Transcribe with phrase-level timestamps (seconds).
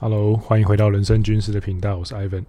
[0.00, 2.44] Hello，欢迎回到人生军事的频道，我是 Ivan。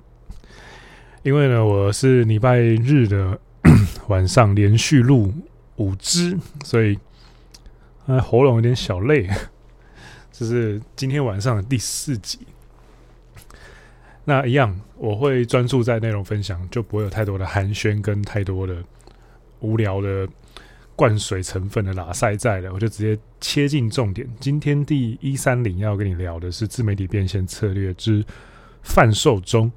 [1.24, 3.40] 因为呢，我是礼拜日的
[4.08, 5.34] 晚上连续录
[5.78, 7.00] 五支，所以
[8.06, 9.28] 喉咙有点小累。
[10.32, 12.38] 这是今天晚上的第四集。
[14.26, 18.76] 那一样，我会专注在内容分享，就不会有太多的寒暄跟太多的
[19.62, 20.30] 无聊的。
[21.00, 24.30] 灌水成分的拉塞在了，我就直接切进重点。
[24.38, 28.22] 今天第一三零要跟你聊的是自媒体变现策略之
[28.84, 29.72] 贩售中。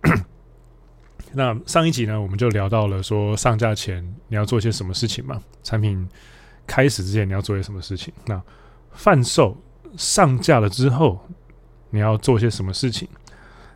[1.34, 5.42] 那上一集呢，我们就聊到了说上架前你要做些什么事情嘛？
[5.62, 6.08] 产品
[6.66, 8.10] 开始之前你要做些什么事情？
[8.24, 8.42] 那
[8.92, 9.54] 贩售
[9.98, 11.20] 上架了之后
[11.90, 13.06] 你要做些什么事情？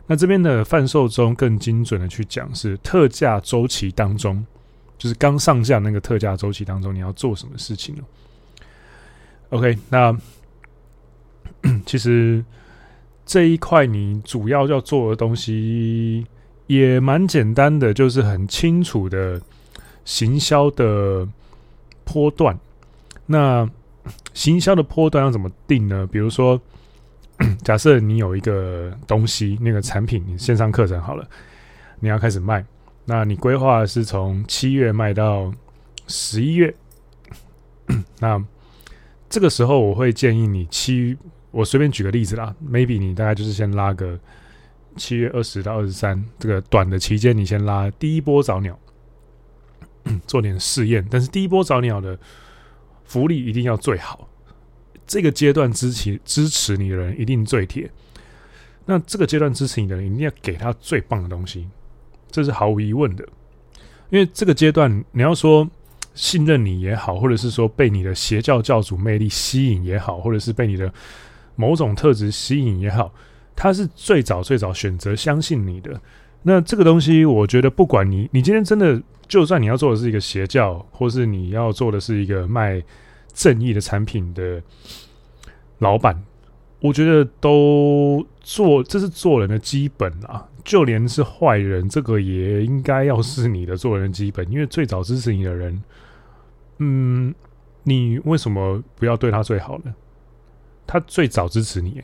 [0.07, 4.43] 那这边的贩售中更精准的去讲是特价周期当中。
[5.03, 8.01] 就是刚上架那个特价周期当中，你要做什么事情呢
[9.49, 10.17] ？OK，那
[11.85, 12.41] 其实
[13.25, 16.25] 这一块你主要要做的东西
[16.67, 19.41] 也蛮简单的，就是很清楚的
[20.05, 21.27] 行销的
[22.05, 22.57] 波段。
[23.25, 23.69] 那
[24.33, 26.07] 行销的波段要怎么定呢？
[26.09, 26.57] 比如说，
[27.61, 31.27] 假设你有一个东西，那个产品，你线上课程好了，
[31.99, 32.65] 你要开始卖。
[33.05, 35.53] 那你规划是从七月卖到
[36.07, 36.73] 十一月，
[38.19, 38.43] 那
[39.29, 41.17] 这个时候我会建议你七，
[41.51, 44.17] 我随便举个例子啦，maybe 你大概就是先拉个
[44.95, 48.79] 七月二十到二十三这个短的期间，你先拉第一波早鸟，
[50.25, 52.17] 做点试验，但是第一波早鸟的
[53.03, 54.29] 福利一定要最好，
[55.05, 57.91] 这个阶段支持支持你的人一定最铁，
[58.85, 61.67] 那这个阶段支持你的人一定要给他最棒的东西。
[62.33, 63.23] 这是毫无疑问的，
[64.09, 65.69] 因为这个阶段你要说
[66.15, 70.91] 信任你也好，或者是说被你的邪教教主魅力吸引也好，或者是被你的
[71.55, 73.13] 某种特质吸引也好，
[73.55, 76.01] 他是最早最早选择相信你的。
[76.41, 82.81] 那这个东西，我觉得不管你你今天真的，就算你要做的是一个邪教，或是你要做的是一个卖
[83.31, 84.59] 正义的产品的
[85.77, 86.19] 老板，
[86.83, 90.49] 我觉得都做，这是做人的基本啊。
[90.65, 95.81] 就连是坏人，这个也应该要是你的做人基本，因为最早支持你的人，
[96.79, 97.33] 嗯，
[97.83, 99.93] 你为什么不要对他最好呢？
[100.85, 102.01] 他最早支持你，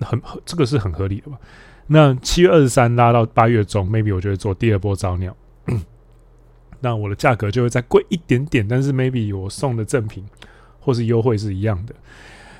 [0.00, 1.38] 很这个是很合理的吧？
[1.86, 5.36] 那七月二十三拉到八月中，maybe 我就会做第二波早鸟，
[6.80, 10.24] 那我的价格就会再贵一点点，但是 maybe 我送的赠品
[10.78, 11.94] 或是优惠是一样的。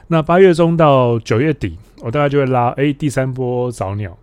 [0.09, 4.17] 那八月中到九月底，我大概就会拉，哎，第三波早鸟。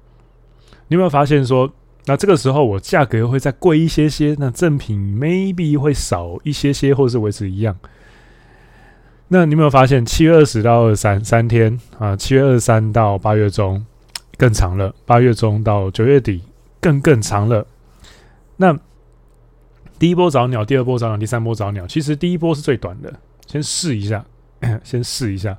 [0.87, 1.71] 你有没有发现说，
[2.05, 7.77] 那这个时候我价格会再贵一些些，那赠品 maybe 会少一些些，或是维持一样？
[9.29, 13.83] 那你有没有发现，七月二十到二十三三天啊，七月二十三到八月中
[14.37, 16.43] 更长了，八月中到九月底
[16.79, 17.65] 更更长了。
[18.57, 18.77] 那
[19.97, 23.11] 第一波早鸟，第二波早鸟，第三波早鸟，其实第一波是最短的，
[23.47, 24.23] 先试一下，
[24.83, 25.57] 先试一下。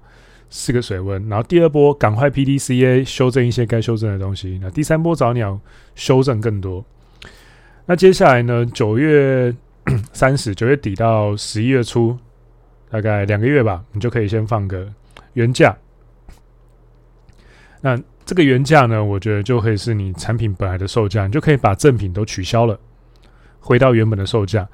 [0.50, 4.56] 试个水温，然后第二波赶快 PDCA 修正一些该修正的东西。
[4.62, 5.58] 那第三波早鸟
[5.96, 6.84] 修正更多。
[7.86, 8.64] 那接下来呢？
[8.66, 9.52] 九月
[10.12, 12.16] 三十，九月底到十一月初，
[12.88, 14.86] 大概两个月吧，你就可以先放个
[15.32, 15.76] 原价。
[17.80, 22.78] 那这个原价呢，我觉得就可以是你产品本来的售价，你就可以把赠品都取消了，
[23.58, 24.68] 回到原本的售价。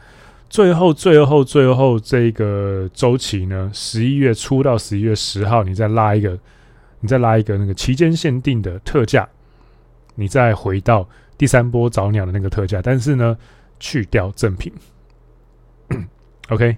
[0.50, 6.36] 最后，最后，最后这个周期呢，十一月初到十一月十号，你再拉一个，
[6.98, 9.28] 你再拉一个那个期间限定的特价，
[10.16, 13.38] 你再回到第三波早鸟的那个特价，但是呢，
[13.78, 14.72] 去掉赠品。
[16.50, 16.76] OK，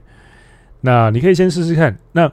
[0.83, 1.99] 那你可以先试试看。
[2.13, 2.31] 那，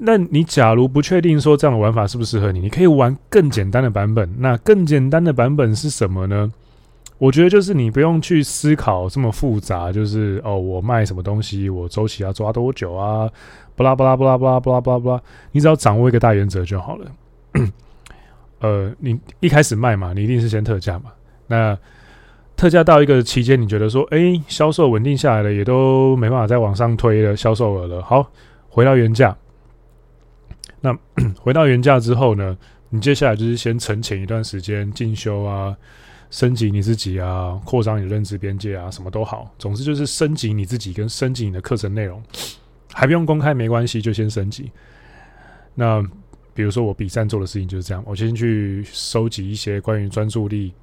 [0.00, 4.30] 那你假如不确定说这样的玩法适不适合你，你可以玩更简单的版本。
[4.38, 6.52] 那更简单的版本是什么呢？
[7.24, 13.26] 我觉得就是你不用去思考这么复杂，就是哦，我卖什么东西，我周期要抓多久啊？
[13.74, 17.10] 巴拉巴拉巴拉巴拉巴拉巴拉巴拉，你只要掌握一个大原则就好了。
[18.60, 21.12] 呃，你一开始卖嘛，你一定是先特价嘛。
[21.46, 21.74] 那
[22.56, 28.30] 特价到一个期间，你觉得说，哎，销售稳定下来了，也都没办法再往上推了，销售额了，好，
[28.68, 29.34] 回到原价。
[30.82, 30.94] 那
[31.40, 32.54] 回到原价之后呢，
[32.90, 35.74] 你接下来就是先沉潜一段时间进修啊。
[36.34, 39.48] 升级你自己啊，扩张你的认知边界啊，什么都好。
[39.56, 42.20] 总之就是升级你自己，跟升级你的课程内容，
[42.92, 44.68] 还不用公开没关系，就先升级。
[45.76, 46.02] 那
[46.52, 50.74] 比如说我笔战做的事情就是这样，我先去收集一些关于专注力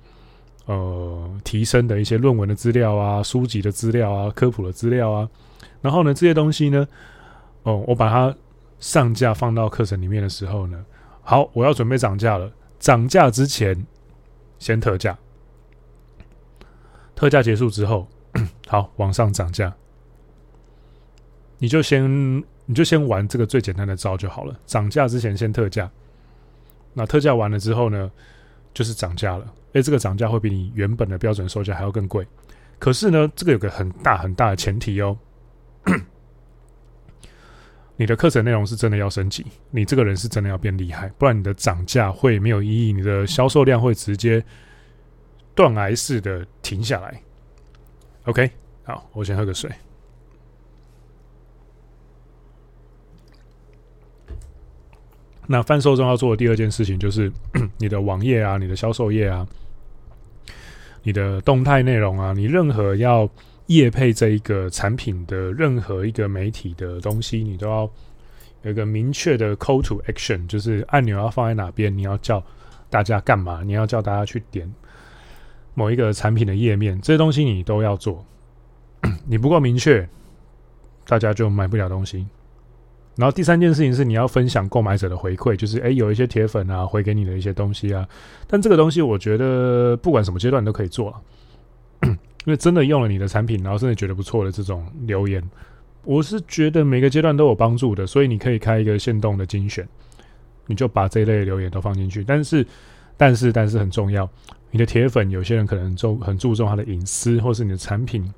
[0.68, 5.30] 呃提升的一些论文的资料啊、书籍的资料啊、科普的资料啊。
[5.82, 6.88] 然后呢，这些东西呢，
[7.64, 8.34] 哦，我把它
[8.80, 10.82] 上架放到课程里面的时候呢，
[11.24, 12.50] 好，我要准备涨价了，
[12.80, 13.86] 涨价之前
[14.60, 15.18] 先特价，
[17.22, 18.08] 特价结束之后，
[18.66, 19.72] 好往上涨价，
[21.60, 25.88] 你就先你就先玩这个最简单的招就好了，涨价之前先特价，
[26.96, 28.10] 那特价完了之后呢，
[28.74, 32.26] 就是涨价了，诶，这个涨价会比你原本的标准售价还要更贵。
[32.80, 35.16] 可是呢，这个有个很大很大的前提哦，
[37.98, 44.44] 你的课程内容是真的要升级，你这个人是真的要变厉害，不然你的涨价会没有意义，你的销售量会直接
[45.56, 47.22] 断崖式的停下来。
[48.26, 48.52] OK，
[48.84, 49.70] 好，我先喝个水。
[55.48, 57.32] 那贩售中要做的第二件事情就是
[57.78, 59.48] 你的网页啊，你的销售页啊。
[61.04, 63.28] 你的动态内容啊，你任何要
[63.66, 67.92] 业配这一个产品的任何一个媒体的东西，你都要
[68.62, 72.42] 有一个明确的 call to action，就是按钮要放在哪边，你要叫
[72.88, 73.64] 大家干嘛？
[73.64, 74.72] 你要叫大家去点
[75.74, 78.26] 某一个产品的页面，这些东西你都要做。
[79.26, 80.08] 你不够明确，
[81.08, 82.28] 大家就买不了东西。
[83.18, 88.08] 然后第三件事情是你要分享购买者的回馈，就是诶，有一些铁粉啊回给你的一些东西啊，
[88.48, 91.14] 但这个东西我觉得不管什么阶段都可以做，
[92.02, 95.44] 因为真的用了你的产品，然后真的觉得不错的这种留言，
[96.04, 99.88] 我是觉得每个阶段都有帮助的，所以你可以开一个限动的精选，
[100.68, 102.24] 你就把这一类的留言都放进去。
[102.24, 102.66] 但是，
[103.18, 104.28] 但是，但是很重要，
[104.72, 108.34] 你的铁粉有些人可能重很注重他的隐私，或是你的产品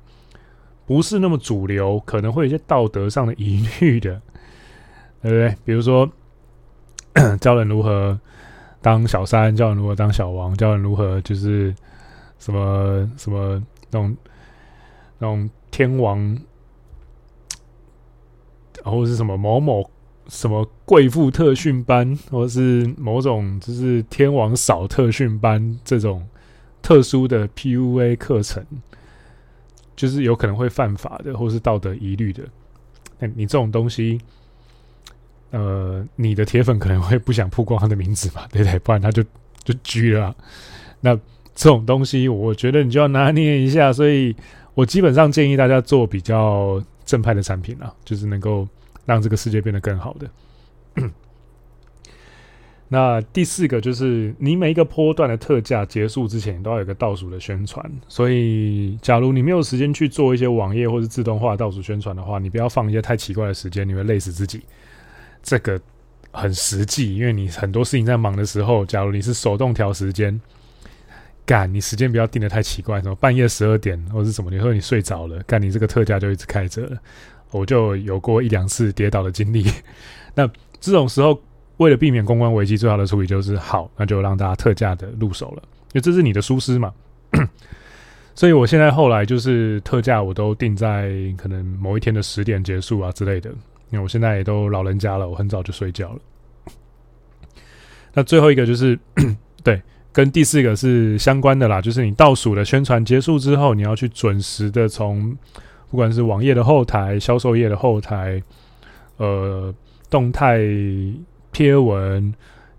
[0.84, 4.20] 不是那么主流，可能会有一些道德上的疑虑的。
[5.24, 5.56] 对不对？
[5.64, 6.06] 比如说，
[7.40, 8.20] 教人如何
[8.82, 11.74] 当小三，教人如何当小王，教人如何就是
[12.38, 13.58] 什么什么
[13.90, 14.14] 那种
[15.18, 16.18] 那种天王，
[18.82, 19.90] 然后是什么某某
[20.28, 26.26] 什么贵妇特训班，或是某种就是天王嫂特训班这种
[26.82, 28.64] 特殊的 PUA 课程，
[29.96, 32.42] 就是有可能会犯法的，或是道德疑虑的。
[33.18, 34.20] 那你这种东西。
[35.50, 38.76] 呃，你的铁粉可能会不想曝光他的名字嘛， 对不对？
[38.80, 39.22] 不然他就
[39.62, 40.34] 就拘了。
[41.00, 41.14] 那
[41.54, 43.92] 这种东西，我觉得你就要拿捏一下。
[43.92, 44.34] 所以
[44.74, 48.66] 我基本上建议大家做比较正派的产品啊，就是能够
[49.06, 50.30] 让这个世界变得更好的。
[52.88, 57.90] 那第四个就是，你每一个波段的特价结束之前，都要有个倒数的宣传。
[58.06, 64.62] 所以，假如你没有时间去做一些网页或是自动化倒数宣传的话，你不要放一些太奇怪的时间，你会累死自己。
[65.42, 65.80] 这个
[66.30, 70.38] 很实际，因为你很多事情在忙的时候，假如你是手动调时间，
[71.44, 76.98] 干你时间不要定得太奇怪，什么半夜十二点或是什么，你说你睡着了，干你这个特价就一直开着了，
[77.58, 79.64] 我就有过一两次跌倒的经历。
[80.34, 80.46] 那
[80.80, 81.40] 这种时候，
[81.76, 86.92] 为了避免公关危机，最好的处理就是好，那就让大家特价的入手了，因为这是你的疏失嘛。
[88.34, 93.48] 所以我现在后来就是特价，我都定在可能某一天的十点结束啊之类的。
[93.90, 96.18] 因为我现在也都老人家了，我很早就睡觉了。
[98.12, 98.98] 那最后一个就是，
[99.62, 99.80] 对，
[100.12, 105.36] 跟第四个是相关的啦，就是你倒数的宣传结束之后，你要去准时的从
[105.90, 108.42] 不管是网页的后台、销售页的后台、
[109.16, 109.72] 呃
[110.10, 110.60] 动态
[111.52, 112.32] 贴文、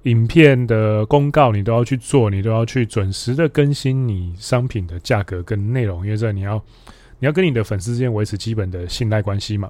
[0.03, 6.55] 影片的公告，你都要去做，你都要去准时的更新你商品的价格跟内容，因为这你要
[7.19, 9.69] 你要跟你的粉丝之间维持基本的信赖关系嘛。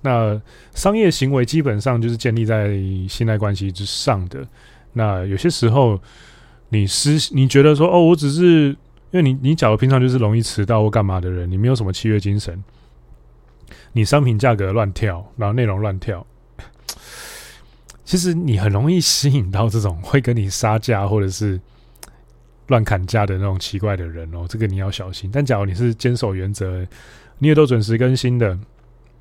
[0.00, 0.40] 那
[0.74, 4.46] 商业行为基本上就是建立在信赖关系之上的。
[4.92, 6.00] 那有些时候，
[6.68, 8.76] 你私你觉得说，哦，我只是
[9.14, 12.64] 因为你，你假如平常就是容易迟到或干嘛的人，你没有什么契约精神，
[13.92, 16.26] 你商品价格乱跳，然后内容乱跳，
[18.04, 21.60] 其实你很容易吸引到这种会跟你杀价或者是
[22.66, 24.46] 乱砍价的那种奇怪的人哦。
[24.48, 25.30] 这个你要小心。
[25.32, 26.84] 但假如你是坚守原则，
[27.38, 28.58] 你也都准时更新的。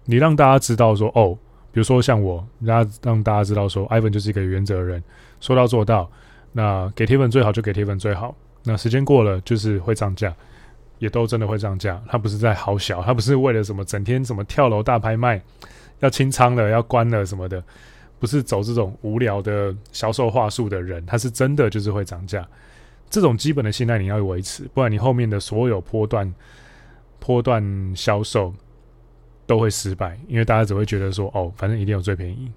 [0.06, 1.38] 你让大家知道说哦，
[1.72, 5.04] 比如说像我，让让大家知道说，Ivan 就是一个原则人，
[5.40, 6.10] 说到做到。
[6.52, 8.36] 那给铁粉最好就给铁粉最好。
[8.64, 10.34] 那时间过了就是会涨价，
[11.00, 12.02] 也都真的会涨价。
[12.08, 15.42] 他不是在好小，他不是为了什么整天什么跳楼大拍卖，
[16.00, 17.64] 要清仓了要关了什么的，
[18.20, 21.06] 不是走这种无聊的销售话术的人。
[21.06, 22.48] 他是真的就是会涨价。
[23.10, 26.34] 这种基本的信赖你要维持，不然你后面的所有波段
[27.20, 28.54] 波段销售。
[29.46, 32.50] 都会失败，因为大家只会觉得说，哦，反正一定有最便宜。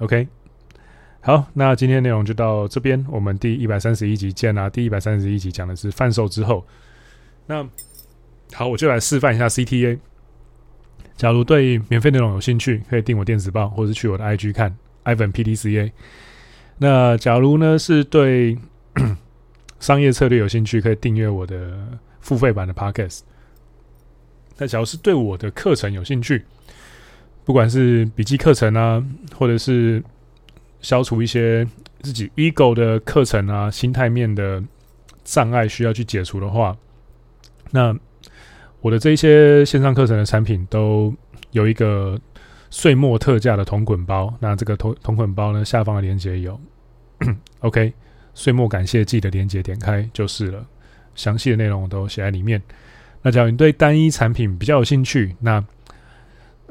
[0.00, 0.26] OK，
[1.24, 4.68] 好，那今天内容就到这边，我们第一百三十一集见啦。
[4.68, 6.66] 第一百三十一集讲的是贩售之后，
[7.46, 7.64] 那
[8.52, 9.96] 好，我就来示范一下 CTA。
[11.16, 15.92] 假如对免费内容有兴趣，可以订我电子报，或是去我的 IG 看 Ivan PDCA。
[16.78, 18.58] 那假如呢是对
[19.78, 21.86] 商业策略有兴趣，可以订阅我的
[22.18, 23.20] 付费版的 Podcast。
[24.58, 26.44] 那假如是对我的课程有兴趣，
[27.44, 29.00] 不管是笔记课程啊，
[29.36, 30.02] 或者是
[30.82, 31.66] 消除一些
[32.02, 34.62] 自己 ego 的课程啊，心态面的
[35.24, 36.76] 障碍需要去解除的话，
[37.70, 37.96] 那
[38.80, 41.14] 我的这一些线上课程的产品都
[41.52, 42.20] 有一个
[42.68, 44.34] 岁末特价的同捆包。
[44.40, 46.60] 那这个同同捆包呢，下方的链接有，
[47.60, 47.92] OK，
[48.34, 50.66] 岁末感谢季的链接点开就是了，
[51.14, 52.60] 详细的内容我都写在里面。
[53.22, 55.64] 那假如你对单一产品比较有兴趣，那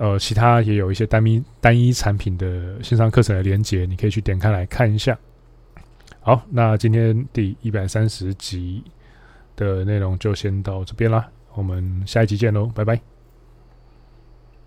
[0.02, 5.16] 呃，其他也有一些单一单一产品的线上课程的连接，你可以去点开来看一下。
[6.22, 8.84] 好，那今天第一百三十集
[9.56, 13.11] 的内容就先到这边啦，我们下一集见喽，拜拜。